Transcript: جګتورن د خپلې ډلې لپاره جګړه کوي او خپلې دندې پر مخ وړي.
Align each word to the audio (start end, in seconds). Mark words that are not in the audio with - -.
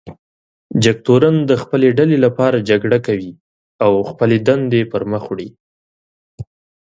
جګتورن 0.83 1.35
د 1.49 1.51
خپلې 1.61 1.87
ډلې 1.97 2.17
لپاره 2.25 2.65
جګړه 2.69 2.99
کوي 3.07 3.31
او 3.85 3.93
خپلې 4.09 4.37
دندې 4.47 4.81
پر 4.91 5.01
مخ 5.11 5.23
وړي. 5.29 5.49